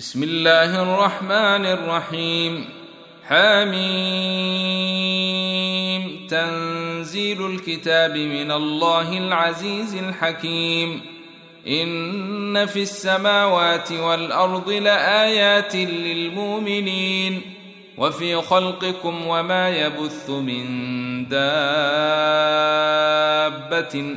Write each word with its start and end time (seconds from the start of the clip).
بسم 0.00 0.22
الله 0.22 0.82
الرحمن 0.82 1.66
الرحيم. 1.66 2.68
حميم. 3.24 3.80
تنزيل 6.30 7.46
الكتاب 7.46 8.16
من 8.16 8.50
الله 8.50 9.18
العزيز 9.18 9.94
الحكيم. 9.94 11.00
إن 11.68 12.66
في 12.66 12.82
السماوات 12.82 13.92
والأرض 13.92 14.70
لآيات 14.70 15.76
للمؤمنين. 15.76 17.40
وفي 17.98 18.36
خلقكم 18.36 19.26
وما 19.26 19.68
يبث 19.68 20.30
من 20.30 20.64
دابة. 21.28 21.64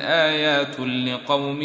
آيات 0.00 0.80
لقوم 0.80 1.62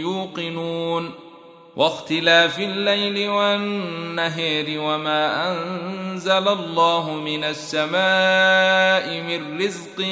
يوقنون. 0.00 1.29
واختلاف 1.76 2.58
الليل 2.58 3.28
والنهر 3.28 4.64
وما 4.68 5.52
أنزل 5.52 6.48
الله 6.48 7.12
من 7.14 7.44
السماء 7.44 9.20
من 9.20 9.62
رزق 9.62 10.04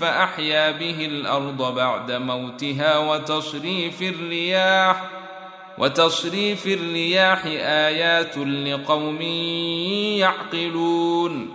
فأحيا 0.00 0.70
به 0.70 1.06
الأرض 1.06 1.74
بعد 1.74 2.12
موتها 2.12 2.98
وتصريف 2.98 4.02
الرياح 4.02 5.04
وتصريف 5.78 6.66
الرياح 6.66 7.44
آيات 7.86 8.38
لقوم 8.38 9.22
يعقلون. 10.22 11.54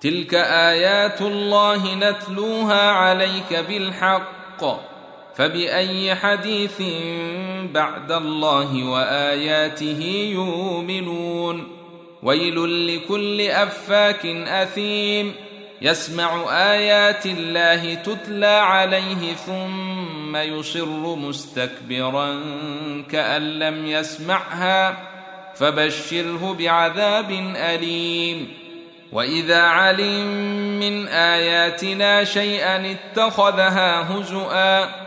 تلك 0.00 0.34
آيات 0.34 1.22
الله 1.22 1.94
نتلوها 1.94 2.90
عليك 2.90 3.64
بالحق. 3.68 4.95
فبأي 5.36 6.14
حديث 6.14 6.82
بعد 7.72 8.12
الله 8.12 8.84
وآياته 8.84 10.30
يؤمنون؟ 10.32 11.68
ويل 12.22 12.86
لكل 12.96 13.40
أفاك 13.40 14.26
أثيم. 14.26 15.34
يسمع 15.82 16.44
آيات 16.72 17.26
الله 17.26 17.94
تتلى 17.94 18.46
عليه 18.46 19.34
ثم 19.34 20.36
يصر 20.36 21.16
مستكبرا 21.16 22.40
كأن 23.10 23.58
لم 23.58 23.86
يسمعها 23.86 24.96
فبشره 25.54 26.56
بعذاب 26.58 27.30
أليم. 27.56 28.48
وإذا 29.12 29.62
علم 29.62 30.26
من 30.80 31.08
آياتنا 31.08 32.24
شيئا 32.24 32.92
اتخذها 32.92 34.18
هزؤا 34.18 35.06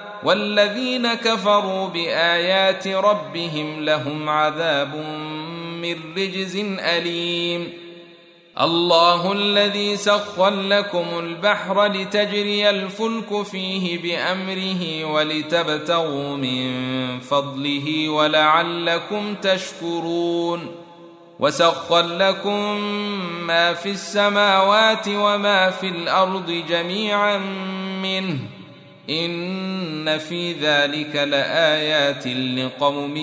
والذين 0.23 1.13
كفروا 1.13 1.87
بآيات 1.87 2.87
ربهم 2.87 3.85
لهم 3.85 4.29
عذاب 4.29 4.95
من 5.81 5.95
رجز 6.17 6.55
أليم. 6.79 7.73
الله 8.61 9.31
الذي 9.31 9.97
سخر 9.97 10.49
لكم 10.49 11.05
البحر 11.19 11.85
لتجري 11.85 12.69
الفلك 12.69 13.41
فيه 13.41 14.01
بأمره 14.01 15.05
ولتبتغوا 15.05 16.37
من 16.37 16.69
فضله 17.19 18.09
ولعلكم 18.09 19.35
تشكرون. 19.35 20.71
وسخر 21.39 22.01
لكم 22.01 22.81
ما 23.47 23.73
في 23.73 23.89
السماوات 23.89 25.07
وما 25.07 25.69
في 25.69 25.87
الأرض 25.87 26.63
جميعا 26.69 27.37
منه. 28.01 28.60
إن 29.11 30.17
في 30.17 30.53
ذلك 30.53 31.15
لآيات 31.15 32.27
لقوم 32.27 33.17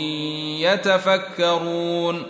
يتفكرون. 0.61 2.23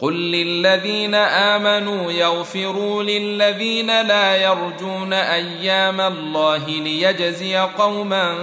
قل 0.00 0.14
للذين 0.14 1.14
آمنوا 1.14 2.12
يغفروا 2.12 3.02
للذين 3.02 4.02
لا 4.02 4.36
يرجون 4.36 5.12
أيام 5.12 6.00
الله 6.00 6.68
ليجزي 6.68 7.56
قوما 7.56 8.34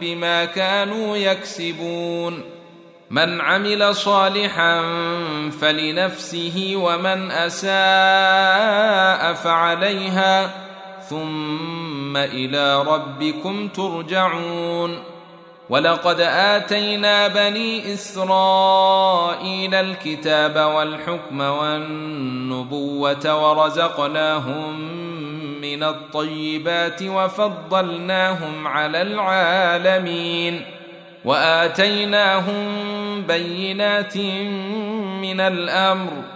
بما 0.00 0.44
كانوا 0.44 1.16
يكسبون. 1.16 2.40
من 3.10 3.40
عمل 3.40 3.94
صالحا 3.94 4.82
فلنفسه 5.60 6.72
ومن 6.76 7.30
أساء 7.30 9.34
فعليها. 9.34 10.65
ثم 11.10 12.16
إلى 12.16 12.82
ربكم 12.82 13.68
ترجعون. 13.68 14.98
ولقد 15.70 16.20
آتينا 16.20 17.28
بني 17.28 17.94
إسرائيل 17.94 19.74
الكتاب 19.74 20.56
والحكم 20.74 21.40
والنبوة 21.40 23.24
ورزقناهم 23.24 24.80
من 25.60 25.82
الطيبات 25.82 27.02
وفضلناهم 27.02 28.66
على 28.68 29.02
العالمين. 29.02 30.64
وآتيناهم 31.24 32.66
بينات 33.22 34.16
من 35.22 35.40
الأمر 35.40 36.35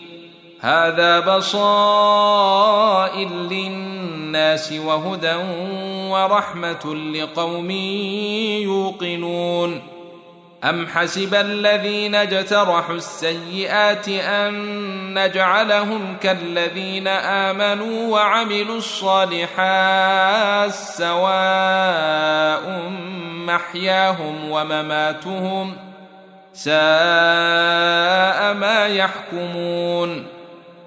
هذا 0.61 1.19
بصائر 1.19 3.29
للناس 3.29 4.71
وهدى 4.71 5.35
ورحمة 6.09 6.95
لقوم 6.95 7.71
يوقنون. 8.61 9.81
أم 10.63 10.87
حسب 10.87 11.35
الذين 11.35 12.15
اجترحوا 12.15 12.95
السيئات 12.95 14.09
أن 14.09 14.53
نجعلهم 15.13 16.17
كالذين 16.21 17.07
آمنوا 17.07 18.13
وعملوا 18.13 18.77
الصالحات 18.77 20.71
سواء 20.71 22.61
محياهم 23.45 24.51
ومماتهم 24.51 25.75
ساء 26.53 26.73
ما 28.53 28.87
يحكمون. 28.87 30.40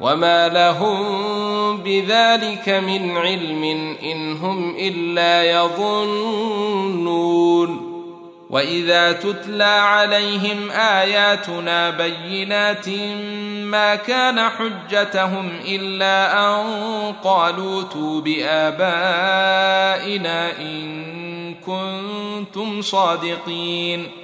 وما 0.00 0.48
لهم 0.48 1.76
بذلك 1.82 2.68
من 2.68 3.16
علم 3.16 3.64
ان 4.02 4.36
هم 4.36 4.76
الا 4.78 5.42
يظنون 5.44 7.04
واذا 8.50 9.12
تتلى 9.12 9.64
عليهم 9.64 10.70
اياتنا 10.70 11.90
بينات 11.90 12.88
ما 13.64 13.94
كان 13.94 14.40
حجتهم 14.40 15.50
الا 15.68 16.38
ان 16.38 16.64
قالوا 17.24 17.82
تو 17.82 18.20
بابائنا 18.20 19.40
ان 20.60 21.54
كنتم 21.54 22.82
صادقين 22.82 24.23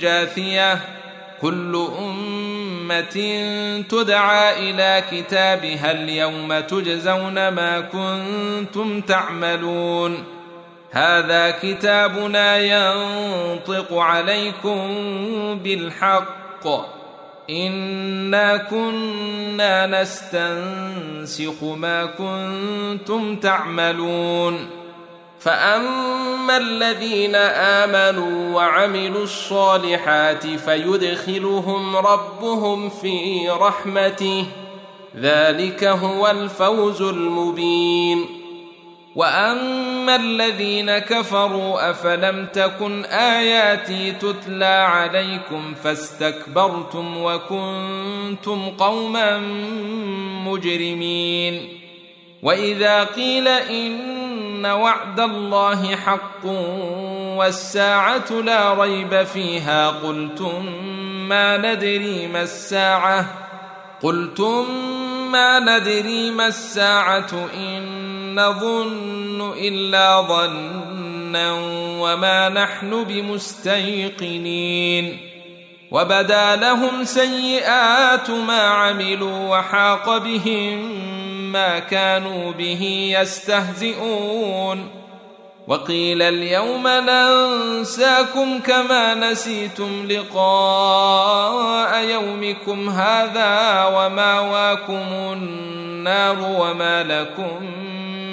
جاثية 0.00 0.80
كل 1.40 1.88
أمة 1.98 3.16
تدعى 3.88 4.70
إلى 4.70 5.02
كتابها 5.10 5.92
اليوم 5.92 6.60
تجزون 6.60 7.48
ما 7.48 7.80
كنتم 7.80 9.00
تعملون. 9.00 10.24
هذا 10.90 11.50
كتابنا 11.50 12.58
ينطق 12.58 13.94
عليكم 13.98 14.78
بالحق. 15.64 16.66
انا 17.50 18.56
كنا 18.56 20.02
نستنسخ 20.02 21.62
ما 21.62 22.06
كنتم 22.06 23.36
تعملون. 23.36 24.85
فاما 25.40 26.56
الذين 26.56 27.34
امنوا 27.84 28.54
وعملوا 28.56 29.22
الصالحات 29.22 30.46
فيدخلهم 30.46 31.96
ربهم 31.96 32.88
في 32.88 33.48
رحمته 33.50 34.46
ذلك 35.16 35.84
هو 35.84 36.30
الفوز 36.30 37.02
المبين 37.02 38.26
واما 39.16 40.16
الذين 40.16 40.98
كفروا 40.98 41.90
افلم 41.90 42.46
تكن 42.52 43.04
اياتي 43.04 44.12
تتلى 44.12 44.64
عليكم 44.64 45.74
فاستكبرتم 45.74 47.16
وكنتم 47.16 48.70
قوما 48.70 49.38
مجرمين 50.46 51.68
واذا 52.42 53.04
قيل 53.04 53.48
ان 53.48 54.16
وعد 54.72 55.20
الله 55.20 55.96
حق 55.96 56.46
والساعة 57.36 58.30
لا 58.30 58.74
ريب 58.74 59.22
فيها. 59.22 59.88
قلتم 59.88 60.66
ما 61.28 61.56
ندري 61.56 62.26
ما 62.26 62.42
الساعة. 62.42 63.26
قلتم 64.02 64.64
ما 65.32 65.58
ندري 65.58 66.30
ما 66.30 66.46
الساعة. 66.46 67.48
إن 67.54 68.40
نظن 68.40 69.54
إلا 69.58 70.20
ظنا 70.20 71.52
وما 72.00 72.48
نحن 72.48 73.04
بمستيقنين. 73.04 75.18
وبدا 75.90 76.56
لهم 76.56 77.04
سيئات 77.04 78.30
ما 78.30 78.60
عملوا 78.60 79.58
وحاق 79.58 80.18
بهم 80.18 81.15
كانوا 81.78 82.52
به 82.52 83.14
يستهزئون. 83.20 84.88
وقيل 85.66 86.22
اليوم 86.22 86.88
ننساكم 86.88 88.58
كما 88.58 89.14
نسيتم 89.14 90.06
لقاء 90.10 92.04
يومكم 92.04 92.88
هذا 92.90 93.84
وماواكم 93.84 95.06
النار 95.12 96.36
وما 96.40 97.02
لكم 97.02 97.62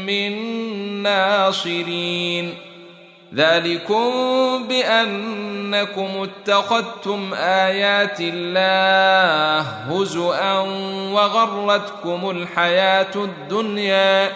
من 0.05 0.33
ناصرين. 1.03 2.53
ذلكم 3.35 4.11
بأنكم 4.67 6.27
اتخذتم 6.29 7.33
آيات 7.33 8.17
الله 8.19 9.72
هزءا 9.93 10.59
وغرتكم 11.13 12.29
الحياة 12.29 13.15
الدنيا 13.15 14.31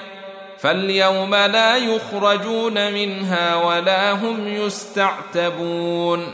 فاليوم 0.60 1.36
لا 1.36 1.78
يخرجون 1.78 2.94
منها 2.94 3.56
ولا 3.56 4.12
هم 4.12 4.48
يستعتبون 4.48 6.26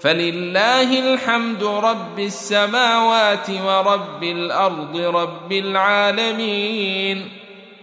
فلله 0.00 1.14
الحمد 1.14 1.64
رب 1.64 2.18
السماوات 2.18 3.50
ورب 3.50 4.22
الأرض 4.22 4.96
رب 4.96 5.52
العالمين 5.52 7.28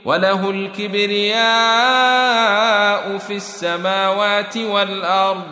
وله 0.06 0.50
الكبرياء 0.50 1.42
في 3.18 3.36
السماوات 3.36 4.58
والأرض 4.58 5.48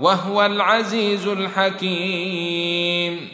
وهو 0.00 0.46
العزيز 0.46 1.26
الحكيم 1.26 3.33